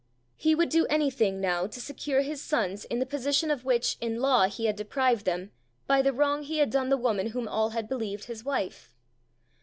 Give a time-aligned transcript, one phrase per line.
[0.35, 4.19] He would do anything now to secure his sons in the position of which in
[4.19, 5.51] law he had deprived them
[5.85, 8.95] by the wrong he had done the woman whom all had believed his wife.